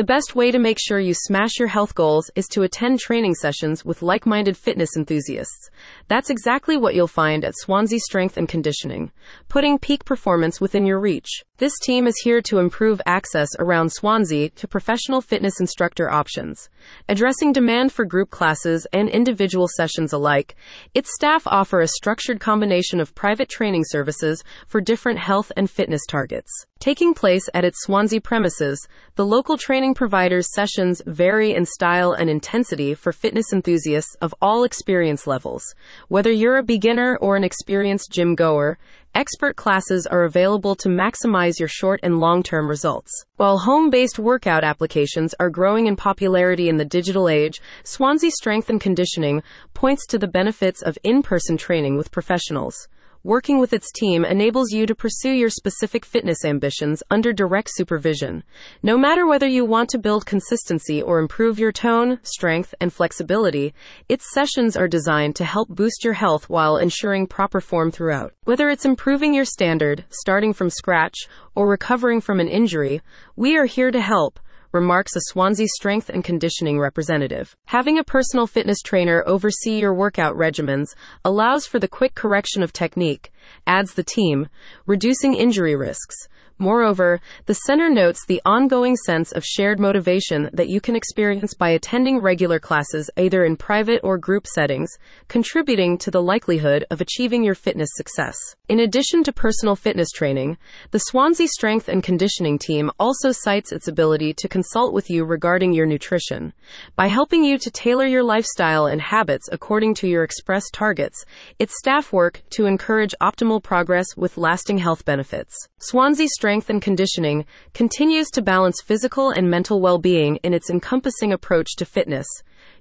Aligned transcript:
The 0.00 0.04
best 0.04 0.34
way 0.34 0.50
to 0.50 0.58
make 0.58 0.78
sure 0.80 0.98
you 0.98 1.12
smash 1.12 1.58
your 1.58 1.68
health 1.68 1.94
goals 1.94 2.30
is 2.34 2.48
to 2.52 2.62
attend 2.62 3.00
training 3.00 3.34
sessions 3.34 3.84
with 3.84 4.00
like 4.00 4.24
minded 4.24 4.56
fitness 4.56 4.96
enthusiasts. 4.96 5.68
That's 6.08 6.30
exactly 6.30 6.78
what 6.78 6.94
you'll 6.94 7.06
find 7.06 7.44
at 7.44 7.52
Swansea 7.54 7.98
Strength 7.98 8.38
and 8.38 8.48
Conditioning, 8.48 9.12
putting 9.50 9.78
peak 9.78 10.06
performance 10.06 10.58
within 10.58 10.86
your 10.86 10.98
reach. 10.98 11.28
This 11.60 11.78
team 11.78 12.06
is 12.06 12.18
here 12.24 12.40
to 12.40 12.58
improve 12.58 13.02
access 13.04 13.50
around 13.58 13.92
Swansea 13.92 14.48
to 14.48 14.66
professional 14.66 15.20
fitness 15.20 15.60
instructor 15.60 16.10
options. 16.10 16.70
Addressing 17.06 17.52
demand 17.52 17.92
for 17.92 18.06
group 18.06 18.30
classes 18.30 18.86
and 18.94 19.10
individual 19.10 19.68
sessions 19.68 20.14
alike, 20.14 20.56
its 20.94 21.14
staff 21.14 21.42
offer 21.44 21.82
a 21.82 21.88
structured 21.88 22.40
combination 22.40 22.98
of 22.98 23.14
private 23.14 23.50
training 23.50 23.84
services 23.84 24.42
for 24.68 24.80
different 24.80 25.18
health 25.18 25.52
and 25.54 25.68
fitness 25.68 26.00
targets. 26.08 26.50
Taking 26.78 27.12
place 27.12 27.46
at 27.52 27.66
its 27.66 27.82
Swansea 27.82 28.22
premises, 28.22 28.88
the 29.16 29.26
local 29.26 29.58
training 29.58 29.92
provider's 29.92 30.50
sessions 30.54 31.02
vary 31.04 31.52
in 31.52 31.66
style 31.66 32.12
and 32.12 32.30
intensity 32.30 32.94
for 32.94 33.12
fitness 33.12 33.52
enthusiasts 33.52 34.16
of 34.22 34.34
all 34.40 34.64
experience 34.64 35.26
levels. 35.26 35.62
Whether 36.08 36.32
you're 36.32 36.56
a 36.56 36.62
beginner 36.62 37.18
or 37.20 37.36
an 37.36 37.44
experienced 37.44 38.10
gym 38.10 38.34
goer, 38.34 38.78
Expert 39.12 39.56
classes 39.56 40.06
are 40.06 40.22
available 40.22 40.76
to 40.76 40.88
maximize 40.88 41.58
your 41.58 41.68
short 41.68 41.98
and 42.04 42.20
long 42.20 42.44
term 42.44 42.68
results. 42.68 43.10
While 43.38 43.58
home 43.58 43.90
based 43.90 44.20
workout 44.20 44.62
applications 44.62 45.34
are 45.40 45.50
growing 45.50 45.88
in 45.88 45.96
popularity 45.96 46.68
in 46.68 46.76
the 46.76 46.84
digital 46.84 47.28
age, 47.28 47.60
Swansea 47.82 48.30
Strength 48.30 48.70
and 48.70 48.80
Conditioning 48.80 49.42
points 49.74 50.06
to 50.06 50.18
the 50.18 50.28
benefits 50.28 50.80
of 50.80 50.96
in 51.02 51.22
person 51.22 51.56
training 51.56 51.96
with 51.96 52.12
professionals 52.12 52.86
working 53.22 53.58
with 53.58 53.72
its 53.72 53.92
team 53.92 54.24
enables 54.24 54.72
you 54.72 54.86
to 54.86 54.94
pursue 54.94 55.30
your 55.30 55.50
specific 55.50 56.04
fitness 56.04 56.44
ambitions 56.44 57.02
under 57.10 57.32
direct 57.32 57.68
supervision. 57.72 58.42
No 58.82 58.96
matter 58.96 59.26
whether 59.26 59.46
you 59.46 59.64
want 59.64 59.90
to 59.90 59.98
build 59.98 60.24
consistency 60.24 61.02
or 61.02 61.18
improve 61.18 61.58
your 61.58 61.72
tone, 61.72 62.18
strength, 62.22 62.74
and 62.80 62.92
flexibility, 62.92 63.74
its 64.08 64.32
sessions 64.32 64.76
are 64.76 64.88
designed 64.88 65.36
to 65.36 65.44
help 65.44 65.68
boost 65.68 66.02
your 66.02 66.14
health 66.14 66.48
while 66.48 66.76
ensuring 66.76 67.26
proper 67.26 67.60
form 67.60 67.90
throughout. 67.90 68.32
Whether 68.44 68.70
it's 68.70 68.84
improving 68.84 69.34
your 69.34 69.44
standard, 69.44 70.04
starting 70.10 70.52
from 70.52 70.70
scratch, 70.70 71.28
or 71.54 71.68
recovering 71.68 72.20
from 72.20 72.40
an 72.40 72.48
injury, 72.48 73.02
we 73.36 73.56
are 73.56 73.66
here 73.66 73.90
to 73.90 74.00
help 74.00 74.40
remarks 74.72 75.16
a 75.16 75.20
Swansea 75.28 75.66
strength 75.66 76.08
and 76.08 76.22
conditioning 76.22 76.78
representative. 76.78 77.56
Having 77.66 77.98
a 77.98 78.04
personal 78.04 78.46
fitness 78.46 78.80
trainer 78.82 79.24
oversee 79.26 79.80
your 79.80 79.94
workout 79.94 80.36
regimens 80.36 80.94
allows 81.24 81.66
for 81.66 81.78
the 81.78 81.88
quick 81.88 82.14
correction 82.14 82.62
of 82.62 82.72
technique, 82.72 83.32
adds 83.66 83.94
the 83.94 84.02
team, 84.02 84.48
reducing 84.86 85.34
injury 85.34 85.76
risks. 85.76 86.28
Moreover, 86.60 87.22
the 87.46 87.54
center 87.54 87.88
notes 87.88 88.26
the 88.26 88.42
ongoing 88.44 88.94
sense 88.94 89.32
of 89.32 89.42
shared 89.42 89.80
motivation 89.80 90.50
that 90.52 90.68
you 90.68 90.78
can 90.78 90.94
experience 90.94 91.54
by 91.54 91.70
attending 91.70 92.20
regular 92.20 92.58
classes 92.58 93.10
either 93.16 93.46
in 93.46 93.56
private 93.56 93.98
or 94.04 94.18
group 94.18 94.46
settings, 94.46 94.90
contributing 95.26 95.96
to 95.96 96.10
the 96.10 96.20
likelihood 96.20 96.84
of 96.90 97.00
achieving 97.00 97.42
your 97.42 97.54
fitness 97.54 97.88
success. 97.94 98.36
In 98.68 98.78
addition 98.78 99.24
to 99.24 99.32
personal 99.32 99.74
fitness 99.74 100.10
training, 100.10 100.58
the 100.90 100.98
Swansea 100.98 101.48
Strength 101.48 101.88
and 101.88 102.02
Conditioning 102.02 102.58
team 102.58 102.90
also 103.00 103.32
cites 103.32 103.72
its 103.72 103.88
ability 103.88 104.34
to 104.34 104.46
consult 104.46 104.92
with 104.92 105.08
you 105.08 105.24
regarding 105.24 105.72
your 105.72 105.86
nutrition. 105.86 106.52
By 106.94 107.06
helping 107.06 107.42
you 107.42 107.56
to 107.56 107.70
tailor 107.70 108.04
your 108.04 108.22
lifestyle 108.22 108.84
and 108.84 109.00
habits 109.00 109.48
according 109.50 109.94
to 109.94 110.08
your 110.08 110.24
expressed 110.24 110.74
targets, 110.74 111.24
its 111.58 111.78
staff 111.78 112.12
work 112.12 112.42
to 112.50 112.66
encourage 112.66 113.14
optimal 113.22 113.39
progress 113.60 114.06
with 114.16 114.36
lasting 114.36 114.78
health 114.78 115.04
benefits. 115.06 115.54
Swansea 115.78 116.28
Strength 116.28 116.50
strength 116.50 116.70
and 116.70 116.82
conditioning 116.82 117.46
continues 117.74 118.28
to 118.28 118.42
balance 118.42 118.82
physical 118.82 119.30
and 119.30 119.48
mental 119.48 119.80
well 119.80 119.98
being 119.98 120.36
in 120.42 120.52
its 120.52 120.68
encompassing 120.68 121.32
approach 121.32 121.76
to 121.76 121.84
fitness. 121.84 122.26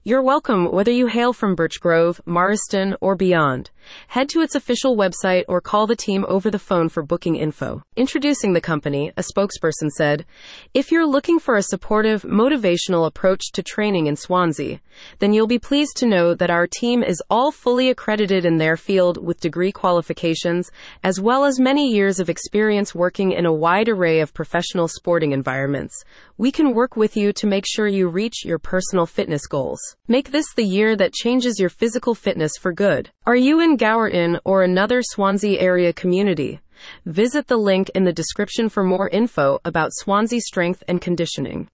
You're 0.04 0.22
welcome 0.22 0.72
whether 0.72 0.92
you 0.92 1.08
hail 1.08 1.34
from 1.34 1.56
Birch 1.56 1.82
Grove, 1.82 2.22
or 3.02 3.16
beyond. 3.16 3.70
Head 4.08 4.30
to 4.30 4.42
its 4.42 4.56
official 4.56 4.96
website 4.96 5.44
or 5.48 5.60
call 5.62 5.88
the 5.88 5.96
team 5.96 6.26
over 6.28 6.50
the 6.50 6.58
phone 6.58 6.90
for 6.90 7.04
booking 7.04 7.36
info. 7.36 7.84
Introducing 7.98 8.54
the 8.54 8.62
company, 8.62 9.12
a 9.18 9.24
spokesperson 9.24 9.90
said, 9.90 10.26
If 10.74 10.92
you're 10.92 11.06
looking 11.06 11.38
for 11.38 11.56
a 11.56 11.64
supportive, 11.64 12.24
motivational 12.24 13.06
approach 13.08 13.52
to 13.52 13.62
training 13.62 14.08
in 14.08 14.16
Swansea, 14.16 14.80
then 15.20 15.34
you'll 15.34 15.48
be 15.48 15.60
pleased 15.60 15.98
to 15.98 16.08
know 16.08 16.34
that 16.34 16.50
our 16.50 16.66
team 16.66 17.04
is 17.04 17.22
all 17.30 17.52
fully 17.52 17.90
accredited 17.90 18.46
in 18.46 18.58
their 18.58 18.78
field 18.78 19.24
with 19.24 19.42
degree 19.42 19.72
qualifications, 19.72 20.72
as 21.04 21.20
well 21.20 21.44
as 21.44 21.60
many 21.60 21.92
years 21.92 22.20
of 22.20 22.30
experience 22.30 22.96
working 22.96 23.32
in 23.32 23.46
a 23.46 23.54
wide 23.54 23.90
array 23.90 24.22
of 24.22 24.34
professional 24.34 24.88
sporting 24.88 25.34
environments. 25.34 26.04
We 26.40 26.54
can 26.54 26.74
work 26.74 26.96
with 26.96 27.18
you 27.18 27.34
to 27.34 27.48
make 27.48 27.66
sure 27.68 27.90
you 27.90 28.08
reach 28.08 28.46
your 28.46 28.60
personal 28.60 29.06
fitness 29.06 29.46
goals. 29.46 29.82
Make 30.08 30.32
this 30.32 30.54
the 30.54 30.64
year 30.64 30.96
that 30.96 31.12
changes 31.12 31.60
your 31.60 31.68
physical 31.68 32.16
fitness 32.16 32.54
for 32.58 32.72
good. 32.72 33.10
Are 33.26 33.36
you 33.36 33.60
in 33.60 33.76
Gowerton 33.76 34.40
or 34.46 34.64
another 34.64 35.02
Swansea 35.04 35.60
area 35.60 35.92
community? 35.92 36.62
Visit 37.06 37.48
the 37.48 37.58
link 37.58 37.90
in 37.94 38.06
the 38.06 38.14
description 38.14 38.70
for 38.70 38.86
more 38.86 39.10
info 39.10 39.60
about 39.66 39.92
Swansea 39.94 40.40
Strength 40.40 40.82
and 40.88 41.02
Conditioning. 41.02 41.68